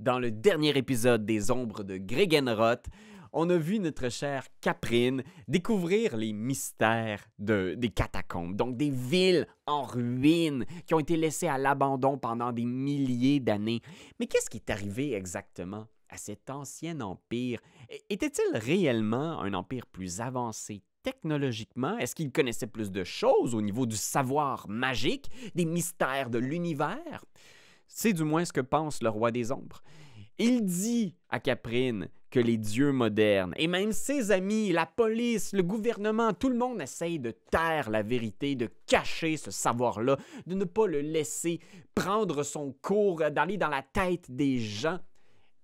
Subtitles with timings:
[0.00, 2.86] Dans le dernier épisode des Ombres de Gregenroth,
[3.34, 9.46] on a vu notre chère Caprine découvrir les mystères de, des catacombes, donc des villes
[9.66, 13.82] en ruine qui ont été laissées à l'abandon pendant des milliers d'années.
[14.18, 17.60] Mais qu'est-ce qui est arrivé exactement à cet ancien empire?
[18.08, 21.98] Était-il réellement un empire plus avancé technologiquement?
[21.98, 27.22] Est-ce qu'il connaissait plus de choses au niveau du savoir magique, des mystères de l'univers?
[27.92, 29.82] C'est du moins ce que pense le roi des ombres.
[30.38, 35.64] Il dit à Caprine que les dieux modernes, et même ses amis, la police, le
[35.64, 40.16] gouvernement, tout le monde essaye de taire la vérité, de cacher ce savoir-là,
[40.46, 41.60] de ne pas le laisser
[41.94, 45.00] prendre son cours, d'aller dans la tête des gens.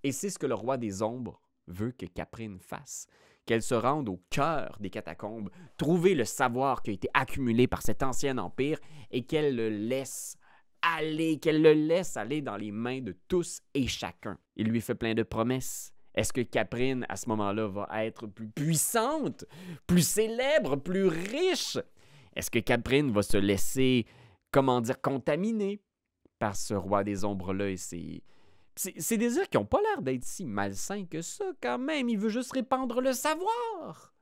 [0.02, 3.07] Et c'est ce que le roi des ombres veut que Caprine fasse
[3.47, 7.80] qu'elle se rende au cœur des catacombes, trouver le savoir qui a été accumulé par
[7.83, 8.80] cet ancien empire
[9.13, 10.37] et qu'elle le laisse
[10.83, 14.39] aller, qu'elle le laisse aller dans les mains de tous et chacun.
[14.57, 15.93] Il lui fait plein de promesses.
[16.15, 19.45] Est-ce que Caprine, à ce moment-là, va être plus puissante,
[19.87, 21.79] plus célèbre, plus riche?
[22.35, 24.07] Est-ce que Caprine va se laisser,
[24.51, 25.80] comment dire, contaminer
[26.38, 28.23] par ce roi des ombres-là et ses...
[29.10, 32.09] Désirs qui n'ont pas l'air d'être si malsains que ça, quand même?
[32.10, 34.15] Il veut juste répandre le savoir.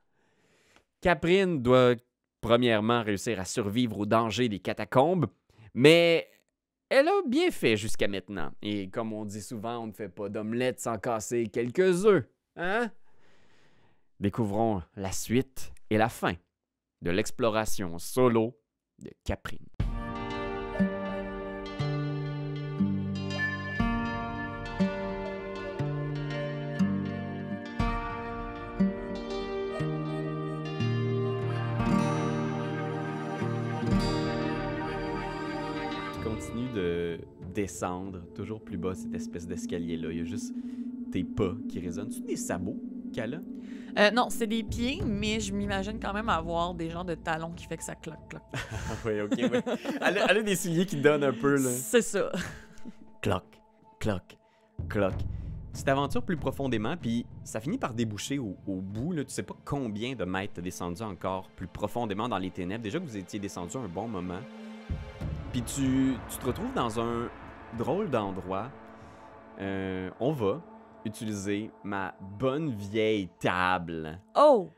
[1.01, 1.95] Caprine doit,
[2.39, 5.27] premièrement, réussir à survivre au danger des catacombes,
[5.73, 6.29] mais
[6.89, 8.51] elle a bien fait jusqu'à maintenant.
[8.61, 12.25] Et comme on dit souvent, on ne fait pas d'omelette sans casser quelques œufs.
[12.55, 12.91] Hein?
[14.19, 16.35] Découvrons la suite et la fin
[17.01, 18.57] de l'exploration solo
[18.99, 19.74] de Caprine.
[37.55, 40.11] Descendre toujours plus bas cette espèce d'escalier-là.
[40.11, 40.53] Il y a juste
[41.11, 42.09] tes pas qui résonnent.
[42.09, 42.79] Tu des sabots
[43.13, 43.39] qu'elle a?
[43.97, 47.51] Euh, non, c'est des pieds, mais je m'imagine quand même avoir des genres de talons
[47.51, 48.43] qui fait que ça cloque, cloque.
[49.05, 49.75] oui, ok, oui.
[50.01, 51.69] Elle a, des souliers qui donnent un peu, là.
[51.69, 52.29] C'est ça.
[53.21, 53.61] cloque,
[53.99, 54.37] cloque,
[54.89, 55.21] cloque.
[55.73, 59.13] Tu t'aventures plus profondément, puis ça finit par déboucher au, bout.
[59.13, 59.23] Là.
[59.23, 62.83] Tu sais pas combien de mètres t'as descendu encore plus profondément dans les ténèbres.
[62.83, 64.39] Déjà que vous étiez descendu un bon moment.
[65.51, 67.29] Puis tu, tu te retrouves dans un,
[67.75, 68.71] drôle d'endroit,
[69.59, 70.61] euh, on va
[71.05, 74.19] utiliser ma bonne vieille table.
[74.35, 74.69] Oh!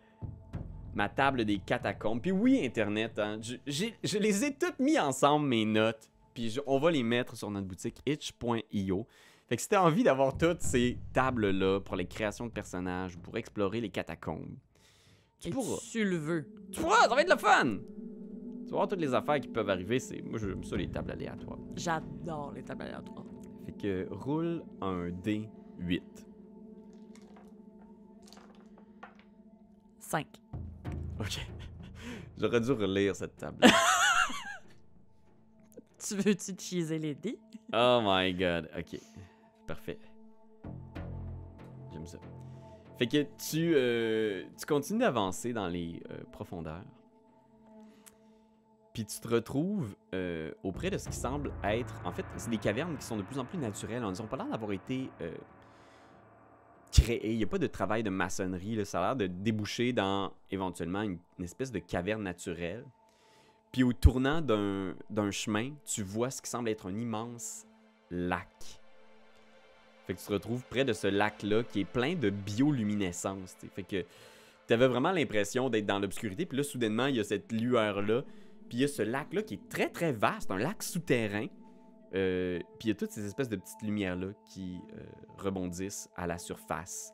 [0.93, 2.21] Ma table des catacombes.
[2.21, 6.09] Puis oui, Internet, hein, je, les ai toutes mis ensemble, mes notes.
[6.33, 9.07] Puis on va les mettre sur notre boutique itch.io.
[9.47, 13.37] Fait que si t'as envie d'avoir toutes ces tables-là pour les créations de personnages, pour
[13.37, 14.57] explorer les catacombes,
[15.39, 15.77] tu pourras.
[15.91, 16.51] Tu le veux.
[16.71, 17.77] Tu pourras, ça va être le fun!
[18.67, 20.22] Tu vois, toutes les affaires qui peuvent arriver, c'est.
[20.22, 21.57] Moi, j'aime ça, les tables aléatoires.
[21.78, 23.23] J'adore les tables aléatoires.
[23.66, 26.01] Fait que roule un D8.
[30.00, 30.27] 5.
[31.19, 31.47] Ok.
[32.38, 33.66] J'aurais dû relire cette table.
[35.97, 37.39] tu veux-tu cheeser les dés?
[37.73, 38.69] oh my god.
[38.77, 39.00] Ok.
[39.66, 39.97] Parfait.
[41.94, 42.17] J'aime ça.
[42.97, 46.83] Fait que tu, euh, tu continues d'avancer dans les euh, profondeurs.
[48.97, 52.01] Puis tu te retrouves euh, auprès de ce qui semble être.
[52.03, 54.01] En fait, c'est des cavernes qui sont de plus en plus naturelles.
[54.01, 55.35] Ils n'ont pas l'air d'avoir été euh,
[56.91, 57.33] créées.
[57.33, 58.83] Il n'y a pas de travail de maçonnerie.
[58.87, 62.85] Ça a l'air de déboucher dans éventuellement une, espèce de caverne naturelle.
[63.71, 67.67] Puis au tournant d'un chemin, tu vois ce qui semble être un immense
[68.09, 68.49] lac.
[70.07, 73.57] Fait que tu te retrouves près de ce lac-là qui est plein de bioluminescence.
[73.75, 74.03] Fait que
[74.67, 76.47] tu avais vraiment l'impression d'être dans l'obscurité.
[76.47, 78.23] Puis là, soudainement, il y a cette lueur-là
[78.67, 81.47] puis il y a ce lac-là qui est très très vaste, un lac souterrain.
[82.13, 85.03] Euh, puis il y a toutes ces espèces de petites lumières-là qui euh,
[85.38, 87.13] rebondissent à la surface.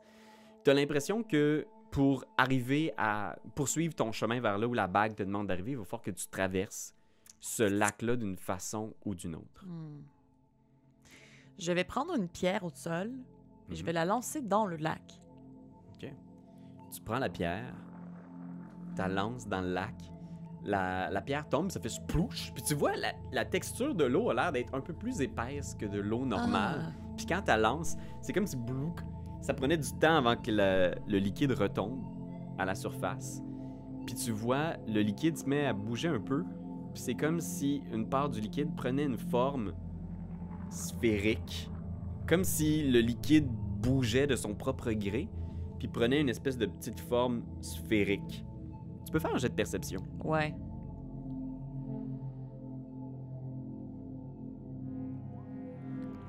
[0.63, 5.16] Tu as l'impression que pour arriver à poursuivre ton chemin vers là où la bague
[5.16, 6.96] te demande d'arriver, il va falloir que tu traverses
[7.40, 9.66] ce lac-là d'une façon ou d'une autre.
[9.66, 10.02] Hmm.
[11.59, 13.12] Je vais prendre une pierre au sol
[13.69, 13.86] et je mhm.
[13.86, 15.01] vais la lancer dans le lac.
[15.95, 16.12] OK.
[16.92, 17.74] Tu prends la pierre,
[18.95, 19.94] tu la lances dans le lac
[20.65, 22.51] la, pierre tombe, ça fait splouche.
[22.54, 22.94] Puis tu vois,
[23.31, 26.86] la, texture de l'eau a l'air d'être un peu plus épaisse que de l'eau normale.
[26.88, 27.13] Ah.
[27.18, 29.00] Puis quand elle lance, c'est comme si blouk,
[29.42, 32.01] ça prenait du temps avant que le, liquide retombe
[32.57, 33.42] à la surface.
[34.06, 36.44] Puis tu vois, le liquide se met à bouger un peu.
[36.94, 39.74] Puis c'est comme si une part du liquide prenait une forme
[40.69, 41.69] sphérique.
[42.27, 43.48] Comme si le liquide
[43.81, 45.30] bougeait de son propre gré,
[45.77, 48.45] puis prenait une espèce de petite forme sphérique.
[49.13, 50.01] Peux faire un jet de perception.
[50.24, 50.56] Ouais.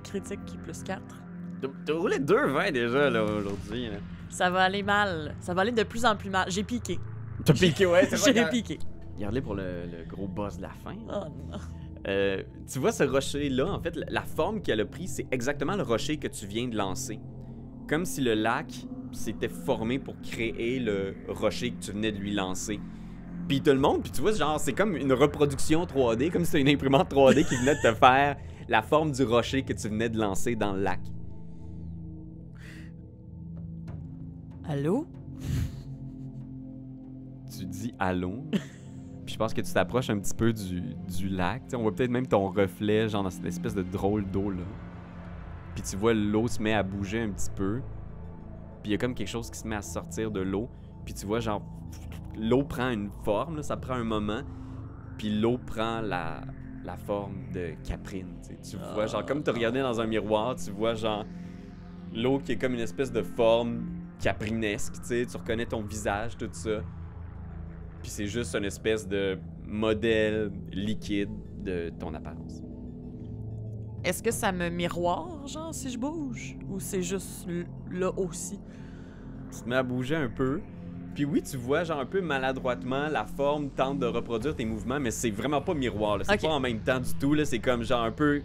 [0.02, 1.00] Critique qui plus 4.
[1.86, 3.86] T'as- roulé deux vins déjà, là, aujourd'hui.
[3.88, 3.96] là.
[4.28, 5.34] Ça va aller mal.
[5.40, 6.50] Ça va aller de plus en plus mal.
[6.50, 6.98] J'ai piqué.
[7.44, 8.78] T'as piqué, ouais, c'est J'ai piqué.
[9.16, 10.94] Regardez pour le, le gros boss de la fin.
[11.08, 11.58] Oh non.
[12.06, 15.74] Euh, tu vois ce rocher-là, en fait, la- la forme qu'elle a pris, c'est exactement
[15.76, 17.18] le rocher que tu viens de lancer.
[17.88, 18.66] Comme si le lac
[19.16, 22.80] s'était formé pour créer le rocher que tu venais de lui lancer.
[23.48, 26.52] Puis tout le monde, puis tu vois, genre, c'est comme une reproduction 3D, comme si
[26.52, 28.36] c'était une imprimante 3D qui venait de te faire
[28.68, 31.00] la forme du rocher que tu venais de lancer dans le lac.
[34.66, 35.06] Allô?
[37.56, 38.44] Tu dis allô?
[39.24, 40.80] Puis je pense que tu t'approches un petit peu du,
[41.16, 41.62] du lac.
[41.74, 44.62] On voit peut-être même ton reflet, genre dans cette espèce de drôle d'eau là.
[45.74, 47.80] Puis tu vois l'eau se met à bouger un petit peu.
[48.84, 50.68] Puis il y a comme quelque chose qui se met à sortir de l'eau.
[51.06, 51.62] Puis tu vois genre
[52.36, 54.42] l'eau prend une forme, là, ça prend un moment.
[55.16, 56.42] Puis l'eau prend la,
[56.84, 58.34] la forme de Caprine.
[58.62, 61.24] Tu, vois genre comme tu regardais dans un miroir, tu vois genre
[62.12, 63.86] l'eau qui est comme une espèce de forme
[64.20, 64.92] caprinesque.
[64.96, 66.82] Tu sais, tu reconnais ton visage, tout ça.
[68.02, 71.30] Puis c'est juste une espèce de modèle liquide
[71.62, 72.62] de ton apparence.
[74.04, 76.56] Est-ce que ça me miroire, genre, si je bouge?
[76.68, 77.48] Ou c'est juste
[77.90, 78.60] là aussi?
[79.50, 80.60] Tu te mets à bouger un peu.
[81.14, 85.00] Puis oui, tu vois, genre un peu maladroitement, la forme tente de reproduire tes mouvements,
[85.00, 86.18] mais c'est vraiment pas miroir.
[86.22, 87.34] C'est pas en même temps du tout.
[87.34, 87.44] là.
[87.44, 88.42] C'est comme genre un peu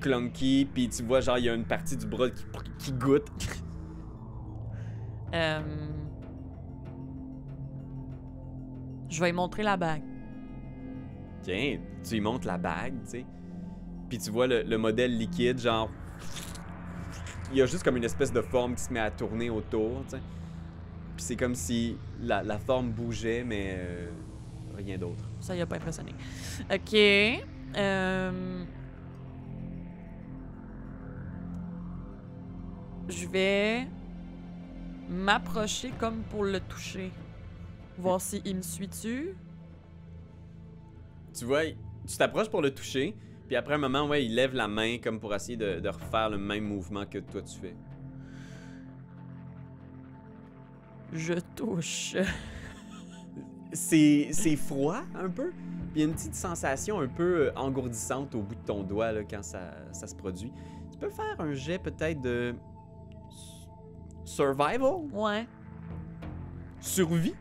[0.00, 0.66] clunky.
[0.72, 2.44] Puis tu vois, genre, il y a une partie du bras qui,
[2.78, 3.28] qui goûte.
[5.34, 5.62] Euh...
[9.08, 10.02] Je vais lui montrer la bague.
[11.40, 13.26] Tiens, tu lui montres la bague, tu sais.
[14.12, 15.88] Puis tu vois le, le modèle liquide, genre.
[17.50, 20.02] Il y a juste comme une espèce de forme qui se met à tourner autour,
[20.04, 20.22] tu sais.
[21.16, 24.10] Puis c'est comme si la, la forme bougeait, mais euh,
[24.76, 25.24] rien d'autre.
[25.40, 26.12] Ça, il a pas impressionné.
[26.70, 26.94] OK.
[26.94, 28.64] Euh...
[33.08, 33.86] Je vais
[35.08, 37.10] m'approcher comme pour le toucher.
[37.96, 39.34] Voir s'il me suit-tu.
[41.32, 43.16] Tu vois, tu t'approches pour le toucher,
[43.52, 46.30] puis après un moment, ouais, il lève la main comme pour essayer de, de refaire
[46.30, 47.74] le même mouvement que toi tu fais.
[51.12, 52.16] Je touche.
[53.74, 55.52] C'est c'est froid un peu,
[55.94, 59.12] il y a une petite sensation un peu euh, engourdissante au bout de ton doigt
[59.12, 60.50] là, quand ça, ça se produit.
[60.90, 62.54] Tu peux faire un jet peut-être de
[64.24, 64.80] survival,
[65.12, 65.46] Ouais.
[66.80, 67.34] survie?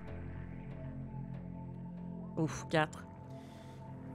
[2.36, 3.06] Ouf, 4.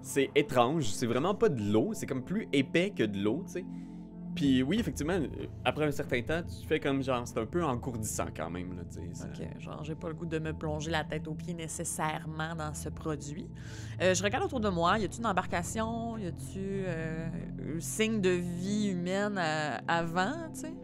[0.09, 3.55] C'est étrange, c'est vraiment pas de l'eau, c'est comme plus épais que de l'eau, tu
[3.55, 3.65] sais.
[4.37, 5.19] Puis oui, effectivement,
[5.65, 8.83] après un certain temps, tu fais comme genre, c'est un peu engourdissant quand même, là,
[8.89, 9.09] tu sais.
[9.15, 12.55] ça- Ok, genre, j'ai pas le goût de me plonger la tête aux pieds nécessairement
[12.55, 13.49] dans ce produit.
[14.01, 14.97] Euh, je regarde autour de moi.
[15.01, 16.17] Y a-tu une embarcation?
[16.19, 17.27] Y a-tu euh,
[17.77, 20.75] un signe de vie humaine euh, avant, tu sais?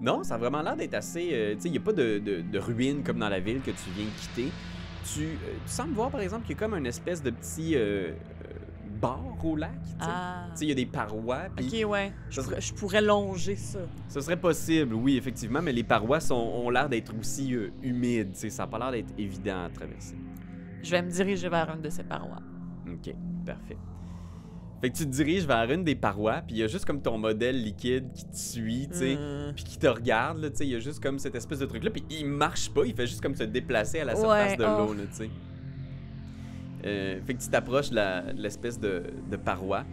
[0.00, 1.30] Non, ça a vraiment l'air d'être assez.
[1.32, 3.62] euh, tu sais, il n'y a pas de, de, de ruines comme dans la ville
[3.62, 4.52] que tu viens quitter.
[5.12, 5.36] Tu, tu
[5.66, 7.74] sembles voir, par exemple, qu'il y a comme une espèce de petit
[9.42, 9.70] au lac.
[9.82, 9.94] tu sais.
[10.00, 10.46] Ah.
[10.52, 11.42] Tu sais, il y a des parois.
[11.58, 12.12] Ok, ouais.
[12.30, 13.80] Je, pourrais- je pourrais longer ça.
[14.08, 18.34] Ce serait possible, oui, effectivement, mais les parois sont, ont l'air d'être aussi euh, humides.
[18.34, 20.16] Ça n'a pas l'air d'être évident à traverser.
[20.82, 22.40] Je vais me diriger vers une de ces parois.
[22.86, 23.14] Ok,
[23.46, 23.76] parfait.
[24.80, 27.00] Fait que tu te diriges vers une des parois, puis il y a juste comme
[27.00, 29.14] ton modèle liquide qui te suit, tu sais.
[29.14, 29.54] Hmm.
[29.54, 31.64] puis qui te regarde, là, tu sais, il y a juste comme cette espèce de
[31.66, 34.56] truc-là, puis il marche pas, il fait juste comme se déplacer à la surface Ouais,
[34.58, 34.78] de oh.
[34.86, 35.30] l'eau, là, tu sais.
[36.84, 39.84] Euh, fait que tu t'approches de l'espèce de, de paroi.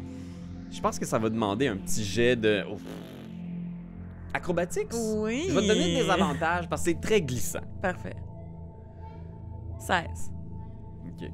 [0.71, 2.63] Je pense que ça va demander un petit jet de...
[2.71, 2.81] Ouf.
[4.33, 4.87] Acrobatics?
[4.93, 5.45] Oui.
[5.49, 7.59] Je vais te donner des avantages parce que c'est très glissant.
[7.81, 8.15] Parfait.
[9.79, 10.31] 16.
[11.07, 11.29] OK.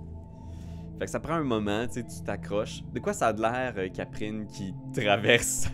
[0.99, 2.81] Fait que ça prend un moment, tu sais, tu t'accroches.
[2.93, 5.69] De quoi ça a de l'air, euh, Caprine, qui traverse?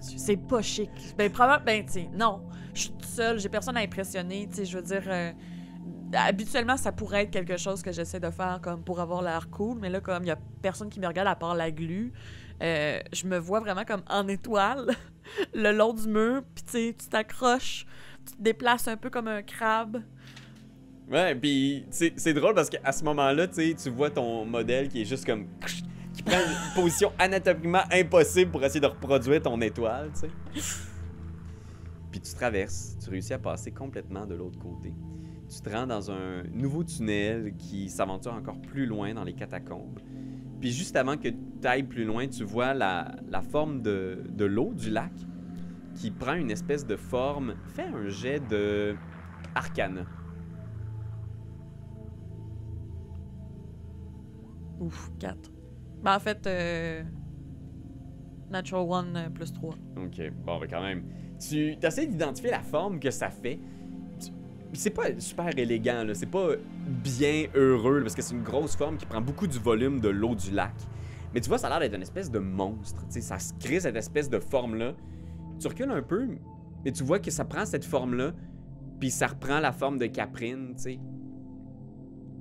[0.00, 0.90] C'est pas chic.
[1.18, 2.42] Ben, probablement, ben, tu sais, non.
[2.74, 5.02] Je suis toute seule, j'ai personne à impressionner, tu sais, je veux dire.
[5.06, 5.32] euh,
[6.14, 9.78] habituellement, ça pourrait être quelque chose que j'essaie de faire comme pour avoir l'air cool,
[9.80, 12.12] mais là, comme il y a personne qui me regarde à part la glu,
[12.62, 14.90] euh, je me vois vraiment comme en étoile
[15.54, 17.86] le long du mur, puis tu sais, tu t'accroches,
[18.26, 20.02] tu te déplaces un peu comme un crabe.
[21.10, 25.26] Ouais, puis c'est drôle parce qu'à ce moment-là, tu vois ton modèle qui est juste
[25.26, 25.46] comme.
[26.14, 30.62] qui prend une position anatomiquement impossible pour essayer de reproduire ton étoile, tu sais.
[32.10, 34.92] Puis tu traverses, tu réussis à passer complètement de l'autre côté.
[35.54, 40.00] Tu te rends dans un nouveau tunnel qui s'aventure encore plus loin dans les catacombes.
[40.60, 44.46] Puis juste avant que tu ailles plus loin, tu vois la, la forme de, de
[44.46, 45.12] l'eau du lac
[45.94, 47.54] qui prend une espèce de forme.
[47.66, 48.96] Fais un jet de
[49.54, 50.06] arcana.
[54.80, 55.52] Ouf, 4.
[56.02, 57.02] Ben, en fait, euh,
[58.50, 59.74] Natural One euh, plus 3.
[59.98, 61.04] Ok, bon, ben quand même.
[61.38, 63.60] tu essaies d'identifier la forme que ça fait.
[64.74, 66.14] C'est pas super élégant, là.
[66.14, 66.50] C'est pas
[66.86, 70.08] bien heureux, là, parce que c'est une grosse forme qui prend beaucoup du volume de
[70.08, 70.74] l'eau du lac.
[71.34, 73.00] Mais tu vois, ça a l'air d'être une espèce de monstre.
[73.06, 74.94] Tu sais, ça se crée cette espèce de forme-là.
[75.58, 76.26] Tu recules un peu,
[76.84, 78.32] mais tu vois que ça prend cette forme-là,
[78.98, 80.98] puis ça reprend la forme de Caprine, tu sais.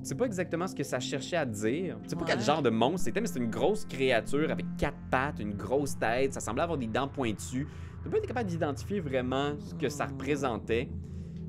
[0.01, 1.97] Tu sais pas exactement ce que ça cherchait à dire.
[2.03, 4.97] Tu sais pas quel genre de monstre c'était, mais c'était une grosse créature avec quatre
[5.11, 6.33] pattes, une grosse tête.
[6.33, 7.67] Ça semblait avoir des dents pointues.
[8.03, 10.89] Tu pas été capable d'identifier vraiment ce que ça représentait.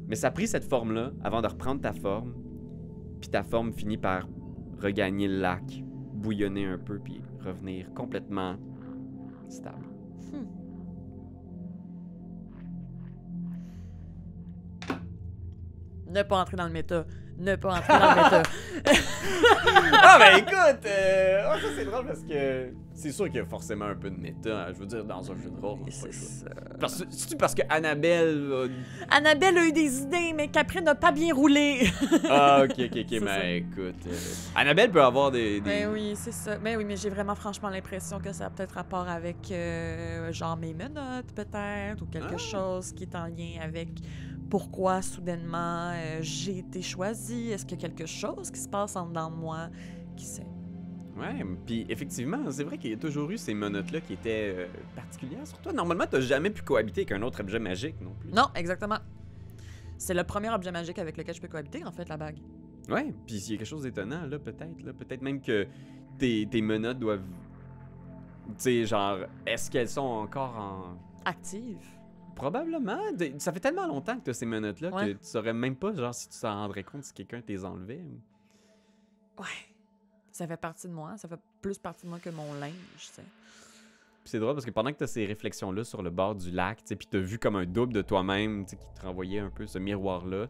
[0.08, 2.34] Mais ça a pris cette forme-là avant de reprendre ta forme.
[3.20, 4.28] Puis ta forme finit par
[4.80, 5.62] regagner le lac,
[6.12, 8.56] bouillonner un peu, puis revenir complètement
[9.48, 9.86] stable.
[16.08, 17.06] Ne pas entrer dans le méta.
[17.38, 18.42] Ne pas entrer dans le méta.
[20.02, 23.46] ah ben écoute, euh, ah, ça c'est drôle parce que c'est sûr qu'il y a
[23.46, 25.78] forcément un peu de méta, hein, je veux dire, dans un jeu de rôle.
[26.78, 28.52] Parce C'est-tu parce que Annabelle...
[29.10, 31.90] a- Annabelle a eu des idées, mais Caprine n'a pas bien roulé.
[32.28, 33.24] Ah ok, ok, ok, ça.
[33.24, 34.06] mais écoute...
[34.06, 34.12] euh,
[34.54, 35.60] Annabelle peut avoir des...
[35.60, 36.56] des- Ben oui, c'est ça.
[36.58, 40.56] Ben oui, mais j'ai vraiment franchement l'impression que ça a peut-être rapport avec euh, genre
[40.56, 42.38] mes menottes peut-être ou quelque Ah.
[42.38, 43.88] chose qui est en lien avec
[44.52, 47.52] pourquoi soudainement euh, j'ai été choisie?
[47.52, 49.70] Est-ce qu'il y a quelque chose qui se passe en dedans de moi?
[50.14, 50.46] Qui sait?
[51.16, 54.66] Ouais, puis effectivement, c'est vrai qu'il y a toujours eu ces menottes-là qui étaient euh,
[54.94, 55.72] particulières sur toi.
[55.72, 58.30] Normalement, t'as jamais pu cohabiter avec un autre objet magique non plus.
[58.30, 58.98] Non, exactement.
[59.96, 62.36] C'est le premier objet magique avec lequel je peux cohabiter, en fait, la bague.
[62.90, 65.66] Ouais, puis s'il y a quelque chose d'étonnant, là, peut-être, là, peut-être même que
[66.18, 67.24] tes, tes menottes doivent...
[68.48, 70.98] Tu sais, genre, est-ce qu'elles sont encore en...
[71.24, 71.78] Active.
[72.34, 72.98] Probablement.
[73.38, 75.12] Ça fait tellement longtemps que t'as ces menottes-là Ouais.
[75.14, 78.02] que tu saurais même pas, genre, si tu t'en rendrais compte si quelqu'un t'es enlevait.
[79.38, 79.44] Ouais.
[80.30, 81.16] Ça fait partie de moi.
[81.18, 83.22] Ça fait plus partie de moi que mon linge, tu sais.
[84.24, 86.84] C'est drôle parce que pendant que t'as ces réflexions-là sur le bord du lac, tu
[86.86, 89.50] sais, puis t'as vu comme un double de toi-même, tu sais, qui te renvoyait un
[89.50, 90.46] peu ce miroir-là,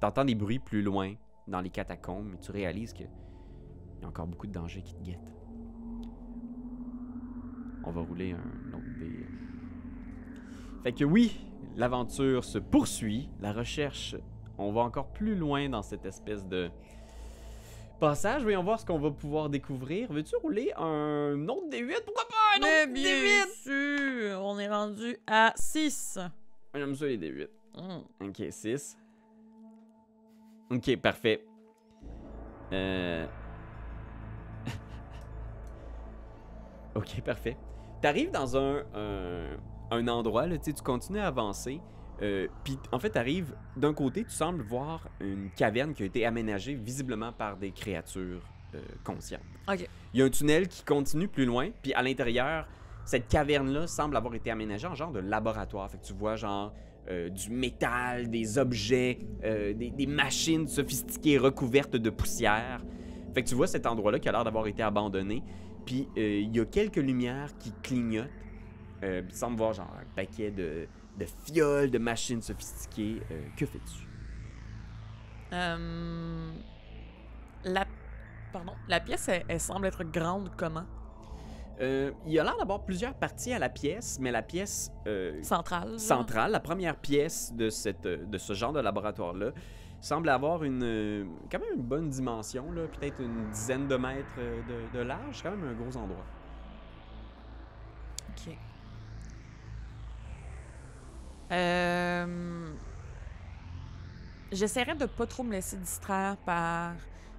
[0.00, 1.14] t'entends des bruits plus loin,
[1.48, 5.02] dans les catacombes, et tu réalises que y a encore beaucoup de dangers qui te
[5.02, 5.32] guettent.
[7.84, 9.26] On va rouler un autre dé.
[10.84, 11.40] Fait que oui,
[11.76, 14.14] l'aventure se poursuit, la recherche,
[14.58, 16.70] on va encore plus loin dans cette espèce de
[17.98, 18.42] passage.
[18.42, 20.12] Voyons voir ce qu'on va pouvoir découvrir.
[20.12, 22.04] Veux-tu rouler un autre D8?
[22.04, 23.62] Pourquoi pas un Mais autre bien D8?
[23.62, 26.18] sûr, on est rendu à 6.
[26.74, 27.48] J'aime ça les D8.
[28.20, 28.98] Ok, 6.
[30.70, 31.46] Ok, parfait.
[32.74, 33.26] Euh...
[36.94, 37.56] ok, parfait.
[38.02, 39.56] T'arrives dans un, un,
[39.94, 41.80] un endroit, là, tu continues à avancer.
[42.22, 46.24] Euh, Puis en fait, t'arrives d'un côté, tu sembles voir une caverne qui a été
[46.24, 48.42] aménagée visiblement par des créatures
[48.74, 49.42] euh, conscientes.
[50.12, 52.68] Il y a un tunnel qui continue plus loin, puis à l'intérieur,
[53.04, 55.90] cette caverne-là semble avoir été aménagée en genre de laboratoire.
[55.90, 56.72] Fait que tu vois genre
[57.10, 62.80] euh, du métal, des objets, des, des machines sophistiquées recouvertes de poussière.
[63.34, 65.42] Fait que tu vois cet endroit-là qui a l'air d'avoir été abandonné.
[65.84, 68.30] Puis il y a quelques lumières qui clignotent.
[69.04, 73.22] Euh, puis tu sembles voir genre un paquet de, de fioles, de machines sophistiquées.
[73.30, 74.08] Euh, que fais-tu?
[75.52, 76.52] Euh,
[77.64, 77.84] la...
[78.52, 78.72] Pardon.
[78.88, 80.86] La pièce, elle, elle semble être grande comment?
[81.80, 85.42] Euh, il y a l'air d'avoir plusieurs parties à la pièce, mais la pièce euh,
[85.42, 85.98] Centrale.
[85.98, 89.50] centrale, la première pièce de, cette, de ce genre de laboratoire-là,
[90.00, 94.96] semble avoir une, quand même une bonne dimension, là, peut-être une dizaine de mètres de,
[94.98, 96.24] de large, quand même un gros endroit.
[98.30, 98.56] Ok.
[101.52, 102.72] Euh...
[104.52, 106.94] J'essaierai de pas trop me laisser distraire par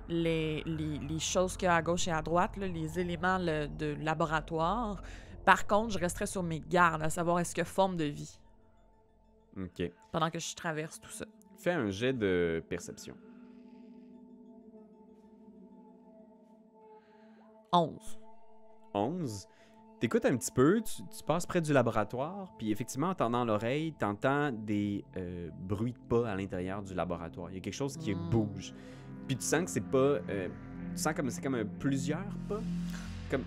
[0.09, 3.37] les, les, les choses qu'il y a à gauche et à droite, là, les éléments
[3.37, 5.01] le- de laboratoire.
[5.45, 8.39] Par contre, je resterai sur mes gardes, à savoir est-ce a forme de vie
[9.57, 9.89] Ok.
[10.11, 11.25] pendant que je traverse tout ça.
[11.57, 13.15] Fais un jet de perception.
[17.71, 18.19] 11.
[18.93, 19.47] 11.
[20.05, 23.91] T'écoutes un petit peu, tu, tu passes près du laboratoire, puis effectivement, en tendant l'oreille,
[23.97, 27.49] t'entends des euh, bruits de pas à l'intérieur du laboratoire.
[27.49, 28.29] Il y a quelque chose qui Mm.
[28.29, 28.71] bouge.
[29.25, 29.97] Puis tu sens que c'est pas...
[29.97, 30.47] euh,
[30.95, 32.59] tu sens comme c'est comme un plusieurs pas.
[33.31, 33.41] Comme...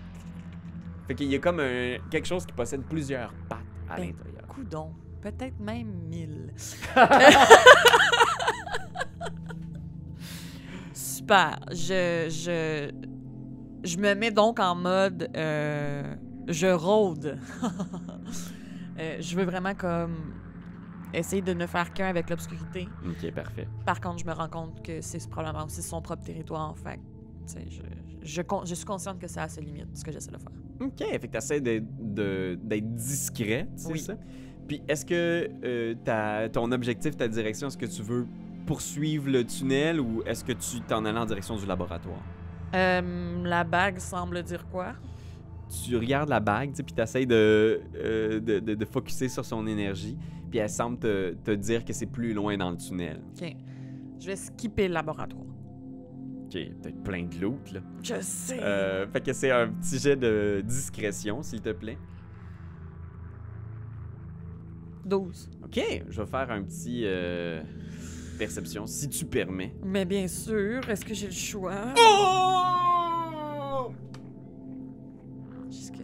[1.07, 4.45] Fait qu'il y a comme un, quelque chose qui possède plusieurs pattes à Ben, l'intérieur.
[4.49, 4.91] Coudon.
[5.21, 6.51] Peut-être même 1000.
[10.93, 11.57] Super.
[11.71, 12.91] Je, je,
[13.85, 16.15] je me mets donc en mode euh,
[16.49, 17.37] je rôde.
[18.99, 20.33] Euh, je veux vraiment comme
[21.13, 22.89] essayer de ne faire qu'un avec l'obscurité.
[23.07, 23.65] Ok, parfait.
[23.85, 26.75] Par contre, je me rends compte que c'est probablement aussi son propre territoire.
[26.77, 26.99] Fait
[27.69, 27.81] je,
[28.65, 30.51] je, suis consciente que ça a ses limites, ce que j'essaie de faire.
[30.81, 33.99] Ok, fait que t'essaies d'être discret, c'est Oui.
[33.99, 34.15] ça?
[34.67, 38.27] Puis est-ce que euh, ta- ton objectif, ta direction, est-ce que tu veux
[38.67, 42.21] poursuivre le tunnel ou est-ce que tu t'en allais en direction du laboratoire?
[42.75, 44.93] Euh, la bague semble dire quoi?
[45.69, 49.29] Tu regardes la bague, tu sais, puis tu essaies de, euh, de, de, de focusser
[49.29, 50.17] sur son énergie,
[50.49, 53.21] puis elle semble te, te dire que c'est plus loin dans le tunnel.
[53.39, 53.55] Ok.
[54.19, 55.43] Je vais skipper le laboratoire.
[56.45, 57.81] Ok, peut-être plein de loot, là.
[58.01, 58.59] Je sais.
[58.59, 61.97] Euh, fait que c'est un petit jet de discrétion, s'il te plaît.
[65.05, 65.49] 12.
[65.63, 67.61] Ok, je vais faire un petit euh,
[68.39, 69.73] perception, si tu permets.
[69.83, 71.93] Mais bien sûr, est-ce que j'ai le choix?
[71.97, 72.98] Oh!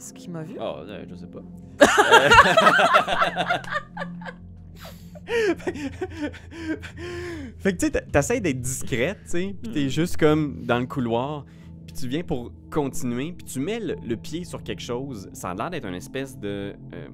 [0.06, 0.56] Qu'est-ce qu'il m'a vu?
[0.60, 1.42] Oh, euh, je sais pas.
[7.58, 10.86] fait que tu sais, t'essayes d'être discrète, tu sais, pis t'es juste comme dans le
[10.86, 11.46] couloir,
[11.88, 15.28] puis tu viens pour continuer, puis tu mets le, le pied sur quelque chose.
[15.34, 17.08] Ça a l'air d'être une espèce de euh,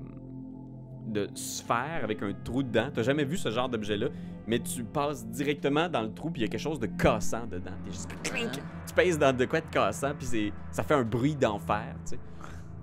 [1.08, 2.90] de sphère avec un trou dedans.
[2.94, 4.08] T'as jamais vu ce genre d'objet-là,
[4.48, 7.48] mais tu passes directement dans le trou, puis il y a quelque chose de cassant
[7.48, 7.72] dedans.
[7.86, 11.04] T'es juste clink, tu pèses dans de quoi de cassant, puis c'est ça fait un
[11.04, 12.20] bruit d'enfer, tu sais.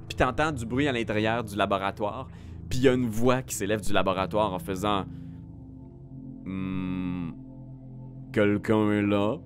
[0.08, 2.28] Puis t'entends du bruit à l'intérieur du laboratoire,
[2.68, 5.04] puis il y a une voix qui s'élève du laboratoire en faisant
[6.44, 7.32] Hmm,
[8.32, 9.36] quelqu'un est là?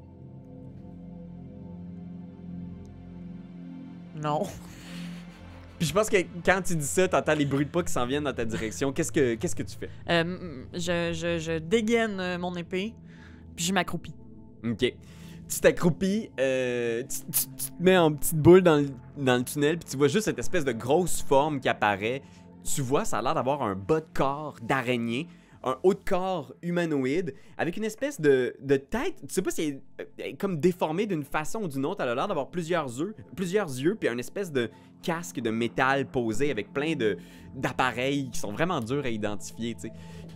[4.23, 4.43] Non.
[5.79, 8.07] Puis je pense que quand tu dis ça, t'entends les bruits de pas qui s'en
[8.07, 8.93] viennent dans ta direction.
[8.93, 9.91] Qu'est-ce que qu'est-ce que tu fais?
[10.09, 12.95] Euh, je, je, je dégaine euh, mon épée,
[13.57, 14.15] puis je m'accroupis.
[14.65, 14.95] Ok.
[15.53, 20.09] Tu t'accroupis, euh, tu, te mets en petite boule dans le, tunnel, puis tu vois
[20.09, 22.23] juste cette espèce de grosse forme qui apparaît.
[22.65, 25.29] Tu vois, ça a l'air d'avoir un bas de corps d'araignée,
[25.63, 29.15] un haut de corps humanoïde, avec une espèce de, de tête.
[29.21, 29.63] Tu sais pas si
[29.99, 32.03] elle est, euh, comme déformée d'une façon ou d'une autre.
[32.03, 34.71] Elle a l'air d'avoir plusieurs yeux, plusieurs yeux, puis un espèce de
[35.03, 37.19] casque de métal posé avec plein de
[37.55, 39.77] d'appareils qui sont vraiment durs à identifier.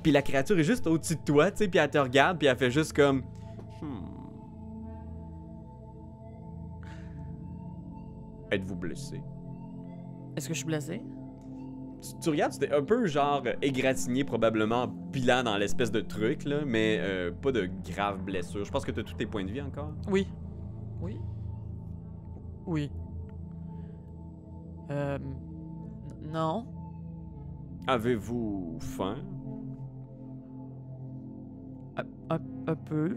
[0.02, 2.70] Puis la créature est juste au-dessus de toi, puis elle te regarde, puis elle fait
[2.70, 3.22] juste comme.
[3.80, 4.15] Hmm.
[8.50, 9.22] Êtes-vous blessé?
[10.36, 11.02] Est-ce que je suis blessé?
[12.00, 16.00] Tu, tu regardes, tu t'es un peu genre égratigné probablement en pilant dans l'espèce de
[16.00, 18.64] truc, là, mais euh, pas de graves blessures.
[18.64, 19.92] Je pense que t'as tous tes points de vie encore.
[20.10, 20.26] Oui.
[21.00, 21.18] Oui?
[22.66, 22.90] Oui.
[24.90, 25.18] Euh.
[26.32, 26.66] Non.
[27.86, 29.16] Avez-vous faim?
[32.28, 33.16] Un, un peu.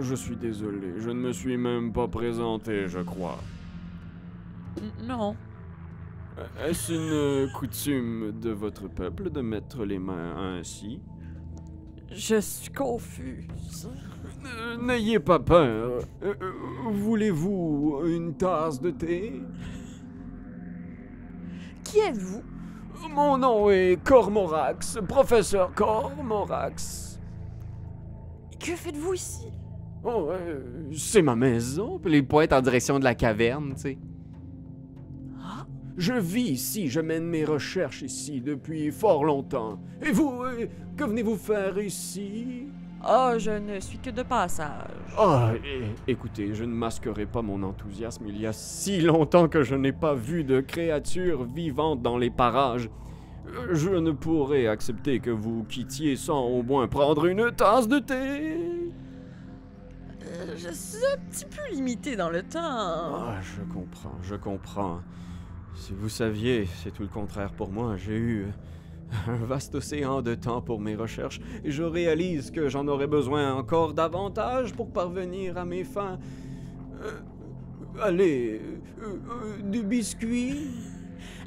[0.00, 3.38] Je suis désolé, je ne me suis même pas présenté, je crois.
[5.02, 5.36] Non.
[6.64, 11.00] Est-ce une coutume de votre peuple de mettre les mains ainsi?
[12.10, 13.46] Je suis confus.
[14.44, 16.02] Euh, N'ayez pas peur.
[16.22, 16.52] Euh, euh,
[16.90, 19.42] Voulez-vous une tasse de thé?
[21.84, 22.42] Qui êtes-vous?
[23.10, 27.20] Mon nom est Cormorax, professeur Cormorax.
[28.58, 29.48] Que faites-vous ici?
[30.04, 31.98] Oh, euh, c'est ma maison.
[31.98, 33.98] Puis les poètes en direction de la caverne, tu sais.
[35.96, 39.78] Je vis ici, je mène mes recherches ici depuis fort longtemps.
[40.02, 42.66] Et vous, euh, que venez-vous faire ici?
[43.04, 44.88] Ah, je ne suis que de passage.
[45.18, 48.24] Ah, é- écoutez, je ne masquerai pas mon enthousiasme.
[48.28, 52.30] Il y a si longtemps que je n'ai pas vu de créatures vivantes dans les
[52.30, 52.88] parages.
[53.48, 57.98] Euh, Je ne pourrais accepter que vous quittiez sans au moins prendre une tasse de
[57.98, 58.14] thé.
[60.24, 62.60] Euh, je suis un petit peu limité dans le temps.
[62.62, 65.00] Ah, je comprends, je comprends.
[65.74, 67.96] Si vous saviez, c'est tout le contraire pour moi.
[67.96, 68.46] J'ai eu
[69.26, 73.54] un vaste océan de temps pour mes recherches et je réalise que j'en aurais besoin
[73.54, 76.18] encore davantage pour parvenir à mes fins.
[77.02, 77.20] Euh,
[78.00, 78.60] allez,
[79.00, 80.70] euh, euh, du biscuit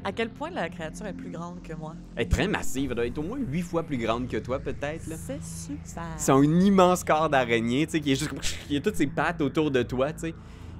[0.04, 1.94] À quel point la créature est plus grande que moi?
[2.14, 4.58] Elle est très massive, elle doit être au moins huit fois plus grande que toi,
[4.58, 5.02] peut-être.
[5.02, 6.04] C'est super.
[6.16, 8.30] C'est un immense corps d'araignée, tu sais, qui est juste.
[8.70, 10.34] Il a toutes ses pattes autour de toi, tu sais.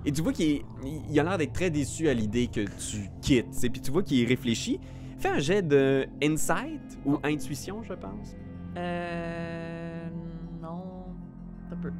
[0.06, 0.62] Et tu vois qu'il
[1.10, 3.68] il a l'air d'être très déçu à l'idée que tu quittes, sais.
[3.68, 4.78] Puis tu vois qu'il réfléchit.
[5.18, 8.36] Fais un jet de insight ou intuition, je pense.
[8.76, 10.08] Euh.
[10.62, 11.06] Non.
[11.72, 11.90] Un peu.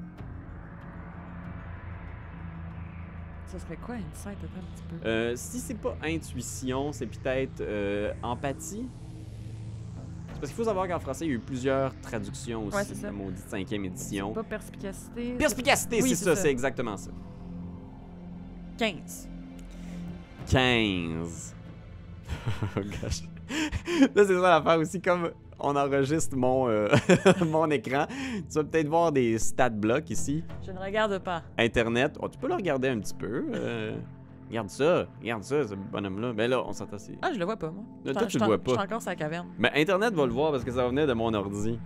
[3.47, 4.37] Ça serait quoi, insight?
[4.45, 5.09] Un petit peu.
[5.09, 8.89] Euh, si c'est pas intuition, c'est peut-être euh, empathie.
[10.29, 12.85] C'est parce qu'il faut savoir qu'en français, il y a eu plusieurs traductions aussi Ouais,
[13.03, 14.33] la maudite cinquième édition.
[14.33, 15.33] Pas perspicacité.
[15.39, 16.43] Perspicacité, Oui, c'est c'est ça, ça.
[16.43, 17.11] c'est exactement ça.
[18.79, 19.29] 15.
[20.51, 21.55] 15.
[22.77, 23.23] oh gosh.
[24.15, 25.01] Là, c'est ça l'affaire aussi.
[25.01, 26.89] Comme on enregistre mon, euh,
[27.47, 30.45] mon écran, tu vas peut-être voir des stat blocks ici.
[30.65, 31.43] Je ne regarde pas.
[31.59, 32.17] Internet.
[32.21, 33.47] Oh, tu peux le regarder un petit peu.
[33.55, 33.97] euh.
[34.49, 36.33] Regarde ça, regarde ça, ce bonhomme-là.
[36.33, 36.99] Ben là, on s'entend.
[37.21, 37.83] Ah, je le vois pas, moi.
[38.05, 38.73] Là, toi, tu le vois pas.
[38.73, 39.49] J'étais encore sur la caverne.
[39.59, 41.81] Mais Internet va le voir parce que ça venait de mon ordi.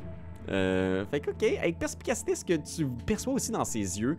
[0.50, 4.18] Euh, fait que, ok, avec perspicacité, ce que tu perçois aussi dans ses yeux,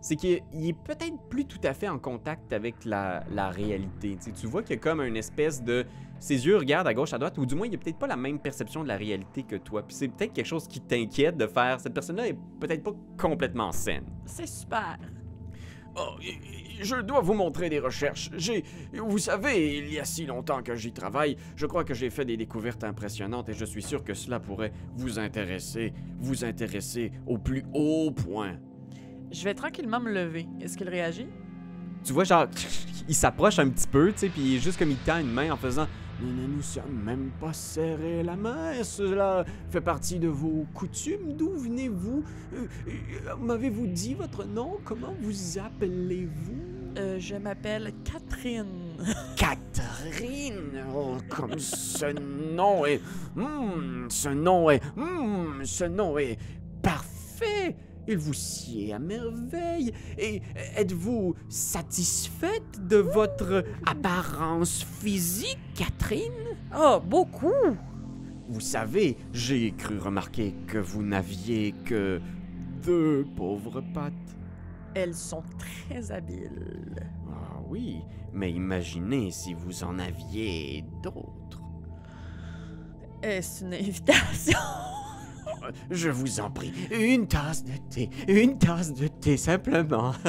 [0.00, 4.16] c'est qu'il il est peut-être plus tout à fait en contact avec la, la réalité.
[4.18, 5.86] Tu vois qu'il y a comme une espèce de.
[6.20, 8.16] Ses yeux regardent à gauche, à droite, ou du moins, il a peut-être pas la
[8.16, 9.84] même perception de la réalité que toi.
[9.86, 11.78] Puis c'est peut-être quelque chose qui t'inquiète de faire.
[11.78, 14.04] Cette personne-là est peut-être pas complètement saine.
[14.26, 14.98] C'est super.
[15.96, 16.16] Oh,
[16.80, 18.30] je dois vous montrer des recherches.
[18.36, 22.10] J'ai, vous savez, il y a si longtemps que j'y travaille, je crois que j'ai
[22.10, 27.12] fait des découvertes impressionnantes et je suis sûr que cela pourrait vous intéresser, vous intéresser
[27.26, 28.58] au plus haut point.
[29.30, 30.46] Je vais tranquillement me lever.
[30.60, 31.26] Est-ce qu'il réagit?
[32.04, 32.46] Tu vois, genre,
[33.08, 35.56] il s'approche un petit peu, tu sais, puis juste comme il tend une main en
[35.56, 35.86] faisant
[36.20, 38.82] Nous ne nous sommes même pas serré la main.
[38.82, 41.34] Cela fait partie de vos coutumes.
[41.36, 42.24] D'où venez-vous?
[42.54, 44.78] Euh, euh, M'avez-vous dit votre nom?
[44.84, 48.96] Comment vous appelez-vous Euh, je m'appelle Catherine.
[49.36, 52.06] Catherine, oh, comme ce
[52.54, 53.00] nom est,
[53.36, 56.38] Hmm, ce nom est, Hmm, ce nom est
[56.82, 57.76] parfait.
[58.08, 59.92] Il vous sied à merveille.
[60.16, 60.40] Et
[60.76, 66.56] êtes-vous satisfaite de votre apparence physique, Catherine?
[66.74, 67.76] Oh, beaucoup!
[68.48, 72.18] Vous savez, j'ai cru remarquer que vous n'aviez que
[72.82, 74.14] deux pauvres pattes.
[74.94, 77.10] Elles sont très habiles.
[77.30, 77.98] Ah oui,
[78.32, 81.62] mais imaginez si vous en aviez d'autres.
[83.22, 84.58] Est-ce une invitation?
[85.90, 90.12] Je vous en prie, une tasse de thé, une tasse de thé simplement.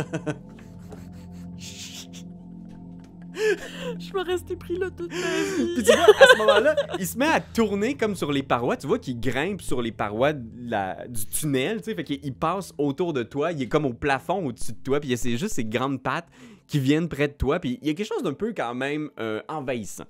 [3.99, 5.73] Je vais rester pris là toute ma vie.
[5.75, 8.75] Puis tu vois, à ce moment-là, il se met à tourner comme sur les parois.
[8.75, 11.95] Tu vois qu'il grimpe sur les parois de la- du tunnel, tu sais.
[11.95, 13.51] Fait qu'il il passe autour de toi.
[13.53, 14.99] Il est comme au plafond au-dessus de toi.
[14.99, 16.27] Puis c'est juste ses grandes pattes
[16.67, 17.59] qui viennent près de toi.
[17.59, 20.05] Puis il y a quelque chose d'un peu quand même euh, envahissant.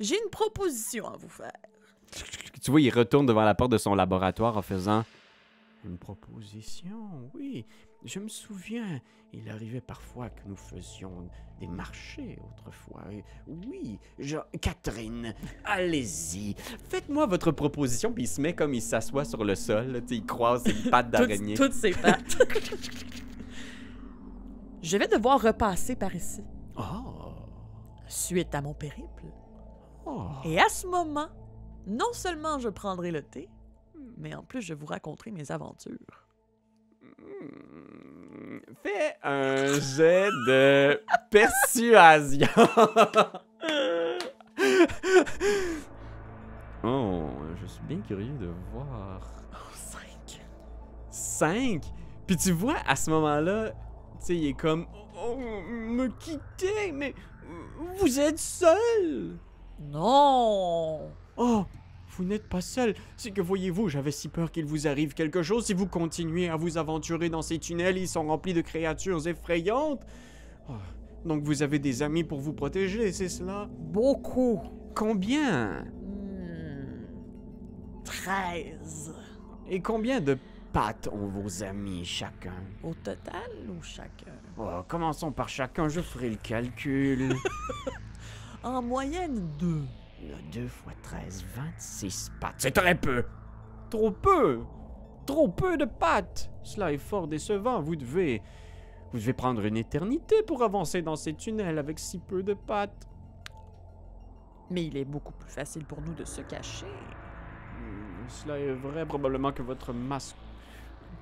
[0.00, 1.52] J'ai une proposition à vous faire.
[2.60, 5.04] Tu vois, il retourne devant la porte de son laboratoire en faisant
[5.84, 7.64] Une proposition, oui.
[8.04, 9.00] Je me souviens,
[9.32, 13.02] il arrivait parfois que nous faisions des marchés autrefois.
[13.46, 14.38] Oui, je...
[14.60, 16.54] Catherine, allez-y.
[16.88, 18.12] Faites-moi votre proposition.
[18.12, 19.86] Puis il se met comme il s'assoit sur le sol.
[19.88, 21.54] là, il croise ses pattes d'araignée.
[21.54, 22.36] Toutes, toutes ses pattes.
[24.82, 26.42] Je vais devoir repasser par ici,
[26.78, 27.32] Oh,
[28.06, 29.24] suite à mon périple.
[30.06, 30.28] oh.
[30.44, 31.28] Et à ce moment,
[31.86, 33.48] non seulement je prendrai le thé,
[34.16, 36.26] mais en plus je vous raconterai mes aventures.
[37.18, 42.46] Hmm, Fais un jet de persuasion.
[46.84, 47.28] oh,
[47.60, 49.20] je suis bien curieux de voir.
[49.52, 50.40] Oh, cinq.
[51.10, 51.82] 5.
[52.26, 53.76] Puis tu vois, à ce moment-là, tu
[54.20, 57.14] sais, il est comme oh, me quitter, mais
[57.98, 59.38] vous êtes seul.
[59.80, 61.10] Non!
[61.42, 61.64] Oh,
[62.18, 62.94] vous n'êtes pas seul.
[63.16, 66.56] C'est que voyez-vous, j'avais si peur qu'il vous arrive quelque chose si vous continuez à
[66.56, 67.96] vous aventurer dans ces tunnels.
[67.96, 70.04] Ils sont remplis de créatures effrayantes.
[70.68, 70.74] Oh,
[71.24, 73.70] donc vous avez des amis pour vous protéger, c'est cela?
[73.70, 74.60] Beaucoup.
[74.94, 75.82] Combien?
[75.82, 77.06] Hmm.
[78.04, 79.14] Treize.
[79.66, 80.36] Et combien de
[80.74, 82.52] pattes ont vos amis chacun?
[82.82, 84.34] Au total ou chacun?
[84.58, 87.34] Oh, commençons par chacun, je ferai le calcul.
[88.62, 89.86] En moyenne, deux.
[90.52, 92.54] 2 fois 13, 26 pattes.
[92.58, 93.24] C'est très peu.
[93.88, 94.60] Trop peu.
[95.26, 96.50] Trop peu de pattes.
[96.62, 97.80] Cela est fort décevant.
[97.80, 98.42] Vous devez...
[99.12, 103.08] Vous devez prendre une éternité pour avancer dans ces tunnels avec si peu de pattes.
[104.70, 106.86] Mais il est beaucoup plus facile pour nous de se cacher.
[106.86, 109.04] Hmm, Cela est vrai.
[109.06, 110.36] Probablement que votre masse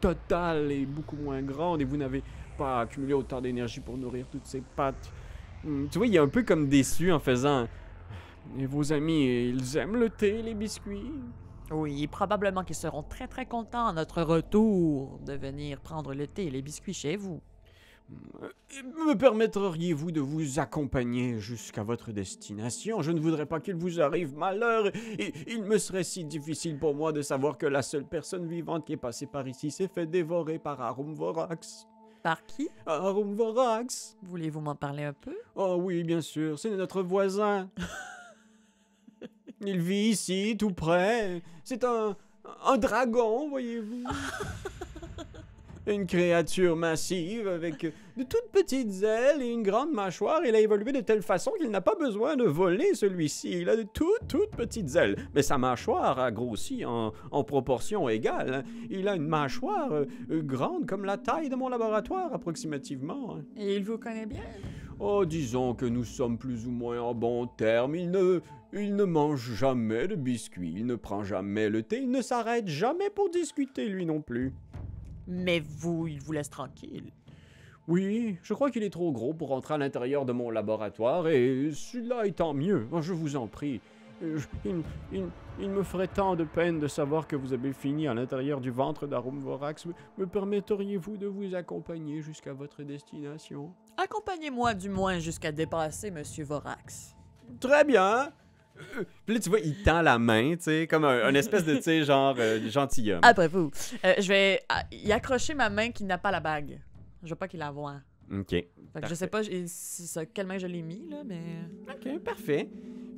[0.01, 2.23] totale est beaucoup moins grande et vous n'avez
[2.59, 5.11] pas accumulé autant d'énergie pour nourrir toutes ces pattes.
[5.65, 7.67] Hmm, Tu vois, il est un peu comme déçu en faisant...
[8.57, 11.13] Et vos amis, ils aiment le thé, les biscuits?
[11.71, 16.47] Oui, probablement qu'ils seront très très contents à notre retour de venir prendre le thé
[16.47, 17.41] et les biscuits chez vous.
[18.43, 18.49] Euh,
[19.07, 23.03] Me permettriez-vous de vous accompagner jusqu'à votre destination?
[23.03, 24.87] Je ne voudrais pas qu'il vous arrive malheur.
[25.19, 28.87] Et il me serait si difficile pour moi de savoir que la seule personne vivante
[28.87, 31.87] qui est passée par ici s'est fait dévorer par Arum Vorax.
[32.23, 32.71] Par qui?
[32.87, 35.37] Arum Vorax Voulez-vous m'en parler un peu?
[35.55, 37.69] Oh oui, bien sûr, c'est notre voisin.
[39.65, 41.43] Il vit ici, tout près.
[41.65, 42.17] C'est un,
[42.65, 44.05] un dragon, voyez-vous.
[45.87, 50.43] une créature massive avec de toutes petites ailes et une grande mâchoire.
[50.45, 53.53] Il a évolué de telle façon qu'il n'a pas besoin de voler celui-ci.
[53.63, 55.17] Il a de toutes, toutes petites ailes.
[55.35, 58.65] Mais sa mâchoire a grossi en, en proportion égale.
[58.91, 63.37] Il a une mâchoire euh, grande comme la taille de mon laboratoire, approximativement.
[63.39, 63.45] hein.
[63.57, 64.43] Et il vous connaît bien?
[65.01, 67.95] Oh, disons que nous sommes plus ou moins en bons termes.
[67.95, 68.41] Il ne,
[68.73, 72.67] il ne mange jamais de biscuits, il ne prend jamais le thé, il ne s'arrête
[72.67, 74.53] jamais pour discuter, lui non plus.
[75.29, 77.13] Mais vous, il vous laisse tranquille.
[77.87, 81.71] Oui, je crois qu'il est trop gros pour rentrer à l'intérieur de mon laboratoire, et
[81.73, 83.81] celui-là étant mieux, Oh, je vous en prie.
[84.21, 84.83] Je- il,
[85.13, 85.25] il-
[85.61, 88.71] il me ferait tant de peine de savoir que vous avez fini à l'intérieur du
[88.71, 89.87] ventre d'Arum Vorax.
[89.87, 93.71] Me, me permetteriez-vous de vous accompagner jusqu'à votre destination?
[94.01, 97.17] Accompagnez-moi du moins jusqu'à dépasser Monsieur Vorax.
[97.59, 98.33] Très bien.
[98.79, 101.65] Euh, Puis là, tu vois, il tend la main, tu sais, comme un, un espèce
[101.65, 103.19] de, tu sais, genre euh, gentilhomme.
[103.23, 103.73] Après vous.
[104.05, 106.79] Euh, je vais ah, y accrocher ma main qui n'a pas la bague.
[107.25, 107.97] Je veux pas qu'il la voie.
[108.33, 108.51] OK.
[108.51, 108.69] Fait
[109.03, 111.41] que je sais pas si ça- quelle main je l'ai mis, là, mais...
[111.91, 112.69] OK, parfait.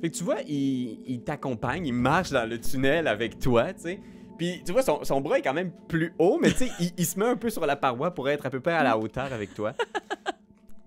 [0.01, 3.81] Fait que tu vois, il, il t'accompagne, il marche dans le tunnel avec toi, tu
[3.81, 3.99] sais.
[4.35, 6.91] Puis tu vois, son, son bras est quand même plus haut, mais tu sais, il,
[6.97, 8.97] il se met un peu sur la paroi pour être à peu près à la
[8.97, 9.73] hauteur avec toi.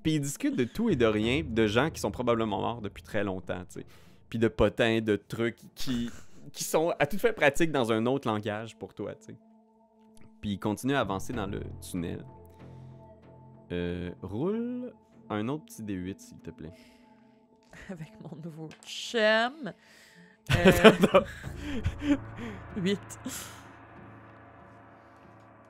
[0.04, 3.02] Puis il discute de tout et de rien, de gens qui sont probablement morts depuis
[3.02, 3.86] très longtemps, tu sais.
[4.28, 6.10] Puis de potins, de trucs qui,
[6.52, 9.36] qui sont à tout fait pratiques dans un autre langage pour toi, tu sais.
[10.42, 12.22] Puis il continue à avancer dans le tunnel.
[13.72, 14.92] Euh, roule
[15.30, 16.74] un autre petit D8, s'il te plaît.
[17.88, 19.72] Avec mon nouveau chum.
[20.54, 21.24] Euh,
[22.76, 23.00] 8.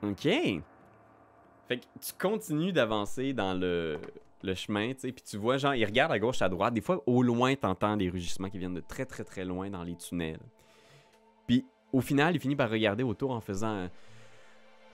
[0.03, 0.23] OK.
[0.23, 4.01] Fait que tu continues d'avancer dans le,
[4.45, 6.73] le chemin, tu sais, puis tu vois, genre, il regarde à gauche, à droite.
[6.73, 9.83] Des fois, au loin, t'entends des rugissements qui viennent de très, très, très loin dans
[9.83, 10.39] les tunnels.
[11.47, 13.89] Puis, au final, il finit par regarder autour en faisant...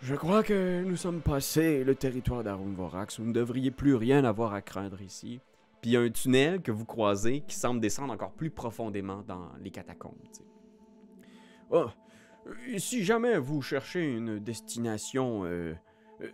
[0.02, 3.20] Je crois que nous sommes passés le territoire d'Arum Vorax.
[3.20, 5.40] Vous ne devriez plus rien avoir à craindre ici.
[5.80, 9.24] Puis il y a un tunnel que vous croisez qui semble descendre encore plus profondément
[9.28, 10.18] dans les catacombes.
[10.32, 10.46] tu sais.
[11.72, 11.88] Oh,
[12.78, 15.74] si jamais vous cherchez une destination, euh,
[16.22, 16.30] euh,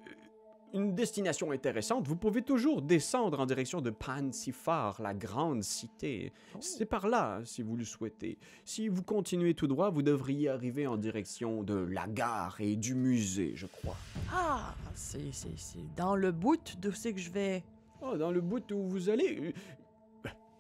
[0.77, 6.31] une destination intéressante, vous pouvez toujours descendre en direction de Pansifar, la grande cité.
[6.59, 8.37] C'est par là, si vous le souhaitez.
[8.63, 12.95] Si vous continuez tout droit, vous devriez arriver en direction de la gare et du
[12.95, 13.97] musée, je crois.
[14.31, 17.63] Ah, c'est c'est- c'est dans le bout d'où c'est que je vais.
[18.01, 19.53] Oh, dans le bout où vous allez.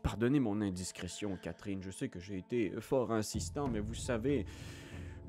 [0.03, 1.81] Pardonnez mon indiscrétion, Catherine.
[1.83, 4.45] Je sais que j'ai été fort insistant, mais vous savez,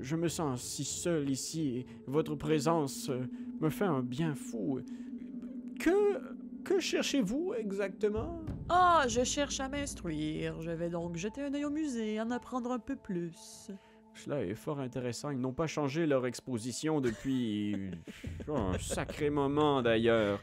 [0.01, 3.23] je me sens si seul ici et votre présence euh,
[3.61, 4.81] me fait un bien fou.
[5.79, 6.19] Que.
[6.65, 8.41] Que cherchez-vous exactement?
[8.69, 10.61] Ah, je cherche à m'instruire.
[10.61, 13.71] Je vais donc jeter un œil au musée, en apprendre un peu plus.
[14.15, 15.31] Cela est fort intéressant.
[15.31, 17.75] Ils n'ont pas changé leur exposition depuis
[18.49, 20.41] un sacré moment d'ailleurs.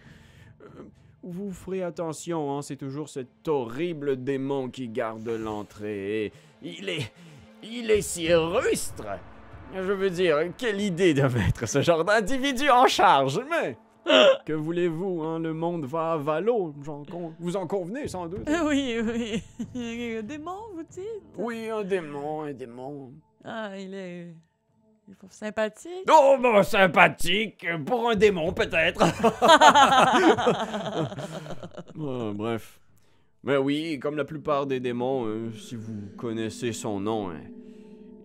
[0.61, 0.83] Euh,
[1.21, 6.31] Vous ferez attention, hein, c'est toujours cet horrible démon qui garde l'entrée.
[6.63, 7.11] Il est.
[7.61, 9.05] Il est si rustre
[9.75, 13.77] Je veux dire, quelle idée de mettre ce genre d'individu en charge, mais.
[14.45, 16.73] Que voulez-vous, hein, le monde va à valo.
[17.39, 18.47] Vous en convenez sans doute.
[18.65, 19.43] Oui, oui.
[20.19, 21.23] Un Démon, vous dites?
[21.37, 23.11] Oui, un démon, un démon.
[23.43, 24.27] Ah, il est.
[25.07, 26.07] Il est sympathique.
[26.09, 29.03] Oh, bah, sympathique, pour un démon peut-être.
[31.97, 32.79] Ah, bref.
[33.43, 37.41] Mais oui, comme la plupart des démons, euh, si vous connaissez son nom, hein,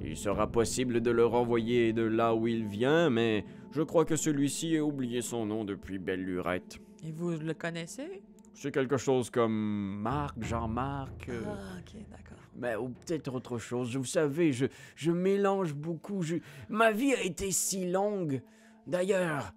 [0.03, 4.17] il sera possible de le renvoyer de là où il vient, mais je crois que
[4.17, 6.79] celui-ci a oublié son nom depuis belle lurette.
[7.07, 8.23] Et vous le connaissez?
[8.55, 11.29] C'est quelque chose comme Marc, Jean-Marc.
[11.29, 12.39] euh, Ah, ok, d'accord.
[12.57, 13.97] mais ou peut-être autre chose.
[13.97, 16.23] Vous savez, je, je mélange beaucoup.
[16.23, 16.37] Je...
[16.69, 18.43] Ma vie a été si longue.
[18.87, 19.53] D'ailleurs,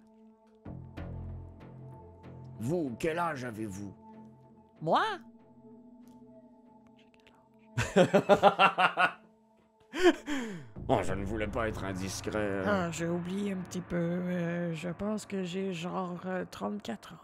[2.60, 3.92] vous, quel âge avez-vous?
[4.80, 5.02] Moi?
[10.88, 12.62] Oh, je ne voulais pas être indiscret.
[12.66, 13.96] Ah, j'ai oublié un petit peu.
[13.96, 17.16] Euh, je pense que j'ai genre euh, 34 ans.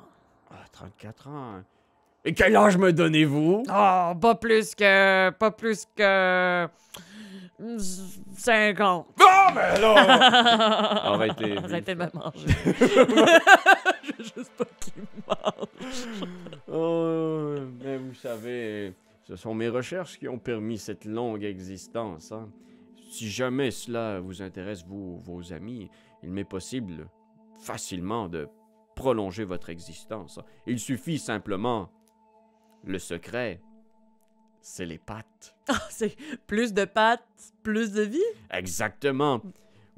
[0.50, 1.62] Ah, 34 ans.
[2.24, 3.64] Et quel âge me donnez-vous?
[3.68, 5.30] Oh, pas plus que.
[5.30, 6.68] Pas plus que.
[8.37, 9.06] 50.
[9.20, 9.94] Ah, mais là
[11.12, 11.59] Arrêtez.
[11.59, 12.46] Arrêtez de me manger.
[14.02, 15.68] je veux juste pas qu'il me mange.
[16.72, 18.94] Oh, mais vous savez,
[19.30, 22.32] ce sont mes recherches qui ont permis cette longue existence.
[22.32, 22.50] hein.
[23.12, 25.88] Si jamais cela vous intéresse, vous, vos amis,
[26.24, 27.08] il m'est possible
[27.60, 28.48] facilement de
[28.96, 30.40] prolonger votre existence.
[30.66, 31.92] Il suffit simplement.
[32.82, 33.60] Le secret,
[34.60, 35.54] c'est les pattes.
[35.68, 36.16] Ah, c'est
[36.48, 38.18] plus de pattes, plus de vie?
[38.50, 39.40] Exactement.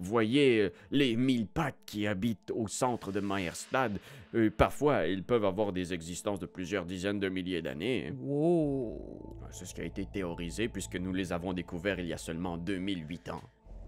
[0.03, 3.99] Voyez euh, les mille pattes qui habitent au centre de Maerstad.
[4.35, 8.13] Euh, parfois, ils peuvent avoir des existences de plusieurs dizaines de milliers d'années.
[8.19, 9.39] Wow.
[9.51, 12.57] C'est ce qui a été théorisé puisque nous les avons découverts il y a seulement
[12.57, 13.43] 2008 ans.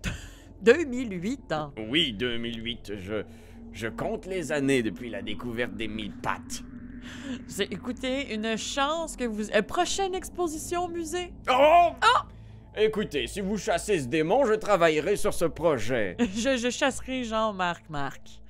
[0.63, 1.73] 2008 ans?
[1.89, 2.93] Oui, 2008.
[2.97, 3.23] Je,
[3.73, 6.63] je compte les années depuis la découverte des mille pattes.
[7.47, 9.51] C'est, écoutez, une chance que vous...
[9.51, 11.33] Euh, prochaine exposition au musée.
[11.51, 11.91] Oh!
[12.77, 16.17] Écoutez, si vous chassez ce démon, je travaillerai sur ce projet.
[16.35, 18.43] Je, je chasserai Jean-Marc Marc.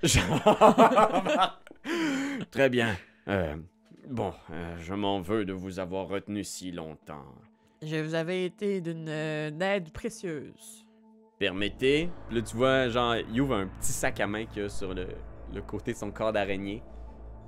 [2.50, 2.96] Très bien.
[3.28, 3.56] Euh,
[4.08, 7.26] bon, euh, je m'en veux de vous avoir retenu si longtemps.
[7.82, 10.86] Je vous avais été d'une euh, aide précieuse.
[11.38, 12.08] Permettez.
[12.30, 14.94] Là, tu vois, genre, il ouvre un petit sac à main qu'il y a sur
[14.94, 15.06] le,
[15.52, 16.82] le côté de son corps d'araignée.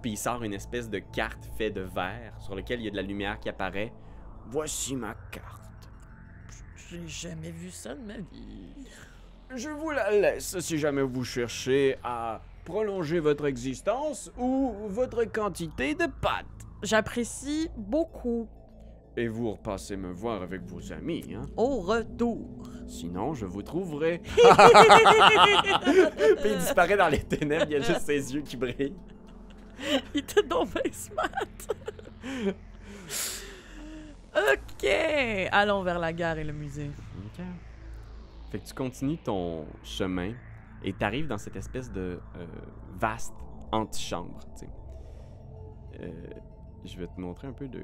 [0.02, 2.90] Puis il sort une espèce de carte faite de verre sur lequel il y a
[2.90, 3.92] de la lumière qui apparaît.
[4.48, 5.65] Voici ma carte.
[6.90, 8.86] J'ai jamais vu ça de ma vie.
[9.54, 15.94] Je vous la laisse si jamais vous cherchez à prolonger votre existence ou votre quantité
[15.94, 16.46] de pâtes.
[16.82, 18.48] J'apprécie beaucoup.
[19.16, 21.46] Et vous repassez me voir avec vos amis, hein?
[21.56, 22.68] Au retour.
[22.86, 24.18] Sinon, je vous trouverai.
[24.28, 24.34] Puis
[26.44, 28.94] il disparaît dans les ténèbres, il y a juste ses yeux qui brillent.
[30.14, 31.30] Il était bien smart.
[34.36, 34.88] ok,
[35.52, 36.90] allons vers la gare et le musée.
[37.26, 37.44] Ok.
[38.50, 40.32] Fait que tu continues ton chemin
[40.82, 42.46] et t'arrives dans cette espèce de euh,
[42.98, 43.34] vaste
[43.72, 44.38] antichambre.
[46.00, 46.10] Euh,
[46.84, 47.82] je vais te montrer un peu de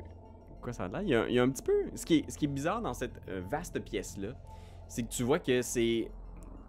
[0.60, 1.02] quoi ça a l'air.
[1.02, 1.72] Il y a, il y a un petit peu...
[1.94, 4.34] Ce qui est, ce qui est bizarre dans cette euh, vaste pièce-là,
[4.88, 6.10] c'est que tu vois que c'est...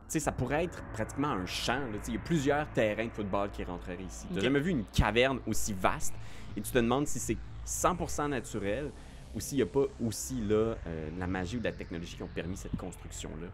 [0.07, 1.79] Tu sais, ça pourrait être pratiquement un champ.
[1.79, 1.99] là.
[2.07, 4.27] Il y a plusieurs terrains de football qui rentreraient ici.
[4.33, 6.13] Tu jamais vu une caverne aussi vaste
[6.57, 8.91] et tu te demandes si c'est 100% naturel
[9.35, 12.23] ou s'il n'y a pas aussi là, euh, la magie ou de la technologie qui
[12.23, 13.47] ont permis cette construction-là.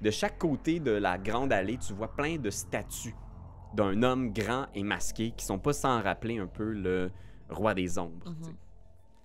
[0.00, 3.16] De chaque côté de la grande allée, tu vois plein de statues
[3.74, 7.10] d'un homme grand et masqué qui sont pas sans rappeler un peu le
[7.50, 8.34] roi des ombres.
[8.42, 8.54] sais.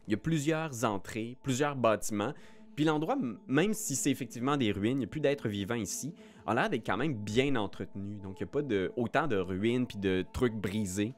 [0.08, 2.34] Il y a plusieurs entrées, plusieurs bâtiments.
[2.76, 3.18] Puis l'endroit,
[3.48, 6.14] même si c'est effectivement des ruines, il n'y a plus d'êtres vivants ici,
[6.46, 8.18] a l'air d'être quand même bien entretenu.
[8.18, 11.14] Donc il n'y a pas de, autant de ruines puis de trucs brisés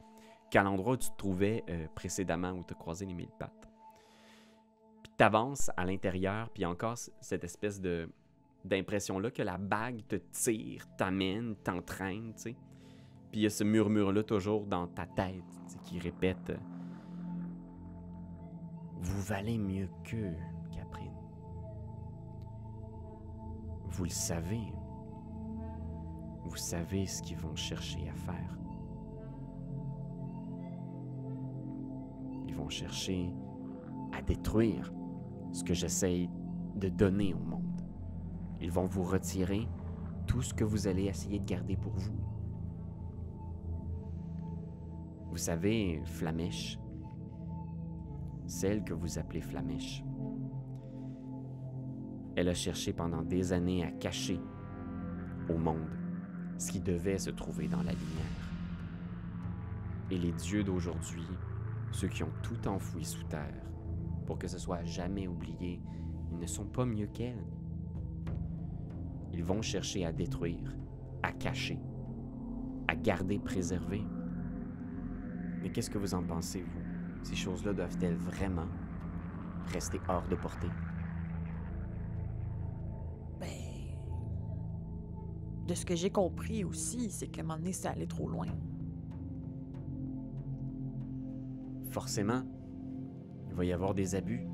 [0.51, 3.64] qu'à l'endroit où tu te trouvais euh, précédemment, où tu as croisé les mille pattes.
[5.15, 8.10] Puis tu avances à l'intérieur, puis encore cette espèce de
[8.65, 12.56] d'impression-là que la bague te tire, t'amène, t'entraîne, tu sais.
[13.32, 15.43] Puis il y a ce murmure-là toujours dans ta tête,
[15.86, 16.58] qui répète euh,
[18.99, 20.36] Vous valez mieux qu'eux,
[20.75, 21.13] Caprine.
[23.86, 24.73] Vous le savez.
[26.43, 28.58] Vous savez ce qu'ils vont chercher à faire.
[32.47, 33.32] Ils vont chercher
[34.12, 34.91] à détruire
[35.56, 36.30] ce que j'essaye
[36.76, 37.82] de donner au monde.
[38.60, 39.70] Ils vont vous retirer
[40.28, 42.20] tout ce que vous allez essayer de garder pour vous.
[45.30, 46.78] Vous savez, Flamèche,
[48.46, 50.04] celle que vous appelez Flamèche,
[52.36, 54.41] elle a cherché pendant des années à cacher
[55.48, 55.88] au monde
[56.58, 58.52] ce qui devait se trouver dans la lumière.
[60.12, 61.26] Et les dieux d'aujourd'hui,
[61.91, 63.65] ceux qui ont tout enfoui sous terre,
[64.25, 65.81] pour que ce soit jamais oublié,
[66.31, 67.43] ils ne sont pas mieux qu'elle.
[69.31, 70.75] Ils vont chercher à détruire,
[71.23, 71.79] à cacher,
[72.88, 74.03] à garder préservé.
[75.61, 76.81] Mais qu'est-ce que vous en pensez, vous?
[77.23, 78.67] Ces choses-là doivent-elles vraiment
[79.67, 80.69] rester hors de portée?
[83.39, 83.47] Ben.
[85.67, 88.45] De ce que j'ai compris aussi, c'est qu'à un moment donné, c'est allé trop loin.
[91.89, 92.43] Forcément,
[93.56, 94.46] il va y avoir des abus.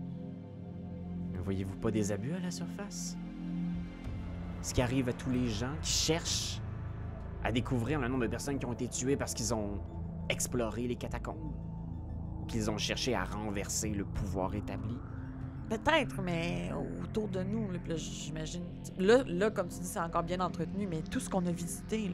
[1.34, 3.18] Ne voyez-vous pas des abus à la surface?
[4.62, 6.62] Ce qui arrive à tous les gens qui cherchent
[7.44, 9.82] à découvrir le nombre de personnes qui ont été tuées parce qu'ils ont
[10.30, 11.52] exploré les catacombes,
[12.48, 14.96] qu'ils ont cherché à renverser le pouvoir établi.
[15.68, 16.70] Peut-être, mais
[17.04, 18.66] autour de nous, là, j'imagine.
[19.00, 22.12] Là, là, comme tu dis, c'est encore bien entretenu, mais tout ce qu'on a visité,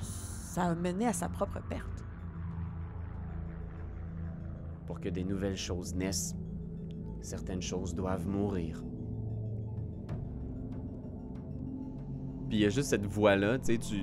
[0.00, 1.93] ça a mené à sa propre perte.
[4.86, 6.36] Pour que des nouvelles choses naissent,
[7.20, 8.82] certaines choses doivent mourir.
[12.48, 14.02] Puis il y a juste cette voix-là, tu sais, tu...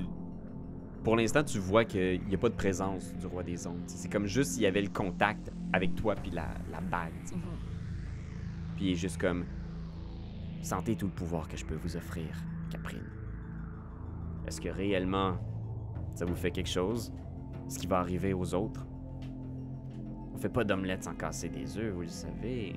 [1.04, 3.82] Pour l'instant, tu vois qu'il n'y a pas de présence du roi des ondes.
[3.88, 7.36] C'est comme juste s'il y avait le contact avec toi puis la, la bague, sais.
[8.76, 9.46] Puis il est juste comme...
[10.62, 12.30] Sentez tout le pouvoir que je peux vous offrir,
[12.70, 13.10] Caprine.
[14.46, 15.38] Est-ce que réellement,
[16.14, 17.12] ça vous fait quelque chose?
[17.68, 18.86] Ce qui va arriver aux autres?
[20.42, 22.76] Fait pas d'omelette sans casser des œufs, vous le savez.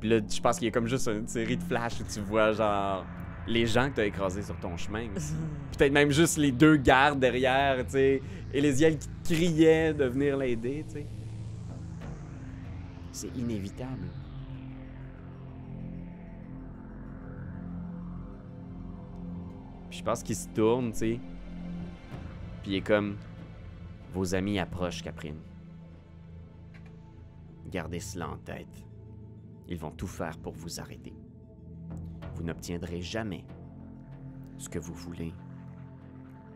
[0.00, 2.18] Puis là, je pense qu'il y a comme juste une série de flashs où tu
[2.18, 3.06] vois genre
[3.46, 5.06] les gens que t'as écrasés sur ton chemin.
[5.78, 8.22] Peut-être même juste les deux gardes derrière, tu sais.
[8.52, 11.06] Et les yeux qui criaient de venir l'aider, tu sais.
[13.12, 14.08] C'est inévitable.
[19.90, 21.20] Puis je pense qu'il se tourne, tu sais.
[22.64, 23.16] Puis il est comme
[24.12, 25.40] Vos amis approchent, Caprine.
[27.74, 28.86] Gardez cela en tête.
[29.66, 31.12] Ils vont tout faire pour vous arrêter.
[32.36, 33.44] Vous n'obtiendrez jamais
[34.58, 35.34] ce que vous voulez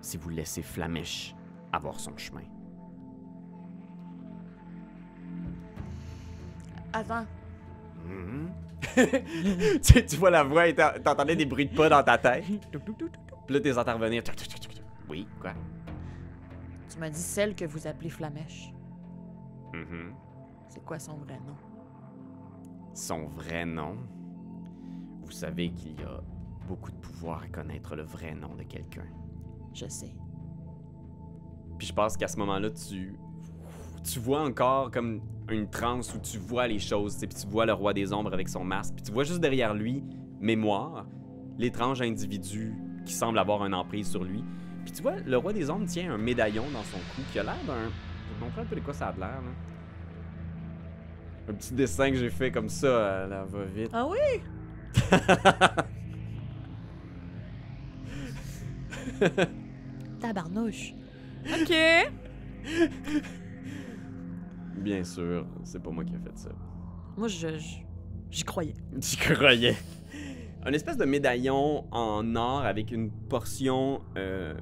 [0.00, 1.34] si vous laissez Flamèche
[1.72, 2.44] avoir son chemin.
[6.92, 7.26] Attends.
[8.06, 8.52] Mhm.
[9.82, 12.44] tu, tu vois la voix et t'en- t'entendais des bruits de pas dans ta tête?
[12.44, 14.22] Puis là, t'es intervenir.
[15.08, 15.52] Oui, quoi?
[16.88, 18.72] Tu m'as dit celle que vous appelez Flamèche.
[19.74, 20.14] Mhm.
[20.78, 21.56] C'est quoi son vrai nom?
[22.94, 23.96] Son vrai nom?
[25.22, 26.20] Vous savez qu'il y a
[26.68, 29.06] beaucoup de pouvoir à connaître le vrai nom de quelqu'un.
[29.74, 30.14] Je sais.
[31.78, 33.18] Puis je pense qu'à ce moment-là, tu,
[34.04, 35.20] tu vois encore comme
[35.50, 38.48] une transe où tu vois les choses, puis tu vois le roi des ombres avec
[38.48, 40.04] son masque, puis tu vois juste derrière lui,
[40.38, 41.06] mémoire,
[41.58, 42.72] l'étrange individu
[43.04, 44.44] qui semble avoir un emprise sur lui.
[44.84, 47.42] Puis tu vois, le roi des ombres tient un médaillon dans son cou qui a
[47.42, 47.82] l'air d'un...
[47.82, 49.67] Je vais montrer un peu de quoi ça a l'air, là.
[51.48, 53.90] Un petit dessin que j'ai fait comme ça, euh, là, va vite.
[53.92, 54.18] Ah oui?
[60.20, 60.94] Tabarnouche.
[61.46, 61.72] Ok.
[64.76, 66.50] Bien sûr, c'est pas moi qui ai fait ça.
[67.16, 67.76] Moi, je, je-
[68.30, 68.74] j'y croyais.
[69.00, 69.76] J'y croyais.
[70.64, 74.54] Un espèce de médaillon en or avec une portion euh,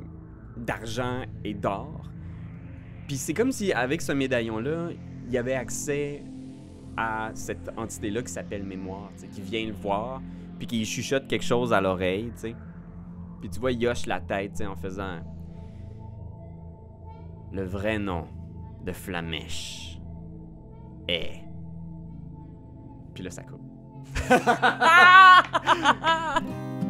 [0.57, 2.11] d'argent et d'or.
[3.09, 4.91] Puis c'est comme si avec ce médaillon-là,
[5.26, 6.22] il y avait accès
[6.97, 10.21] à cette entité-là qui s'appelle mémoire, qui vient le voir,
[10.59, 12.57] puis qui chuchote quelque chose à l'oreille, tu sais.
[13.41, 15.21] Puis tu vois, il hoche la tête, en faisant
[17.53, 18.27] le vrai nom
[18.85, 20.01] de Flamèche
[21.09, 21.43] est.
[23.15, 23.63] Puis là, ça coupe.